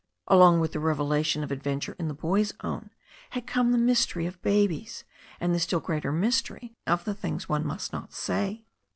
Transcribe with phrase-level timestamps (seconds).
[0.27, 2.89] Along with the revelation of adventure in the Boyf Own
[3.29, 5.03] had come the mystery of babies,
[5.39, 8.65] and the still greater mystery of the things one must not say.